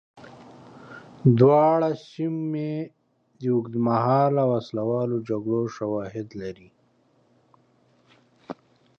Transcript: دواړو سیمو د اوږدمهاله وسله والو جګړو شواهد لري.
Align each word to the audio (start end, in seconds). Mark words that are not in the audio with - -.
دواړو 1.39 1.91
سیمو 2.11 2.73
د 3.39 3.41
اوږدمهاله 3.53 4.43
وسله 4.53 4.81
والو 4.89 5.17
جګړو 5.29 5.61
شواهد 5.77 6.27
لري. 6.41 6.69